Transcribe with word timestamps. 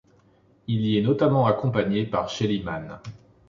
Elle 0.67 0.83
y 0.87 0.97
est 0.97 1.03
notamment 1.03 1.45
accompagnée 1.45 2.07
par 2.07 2.27
Shelly 2.27 2.63
Manne. 2.63 2.99